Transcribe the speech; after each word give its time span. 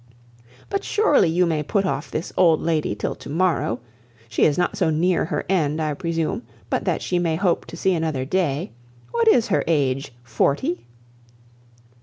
But 0.67 0.83
surely 0.83 1.29
you 1.29 1.45
may 1.45 1.61
put 1.61 1.85
off 1.85 2.09
this 2.09 2.33
old 2.35 2.59
lady 2.59 2.95
till 2.95 3.13
to 3.13 3.29
morrow: 3.29 3.81
she 4.27 4.45
is 4.45 4.57
not 4.57 4.75
so 4.75 4.89
near 4.89 5.25
her 5.25 5.45
end, 5.47 5.79
I 5.79 5.93
presume, 5.93 6.41
but 6.71 6.85
that 6.85 7.03
she 7.03 7.19
may 7.19 7.35
hope 7.35 7.67
to 7.67 7.77
see 7.77 7.93
another 7.93 8.25
day. 8.25 8.71
What 9.11 9.27
is 9.27 9.49
her 9.49 9.63
age? 9.67 10.11
Forty?" 10.23 10.87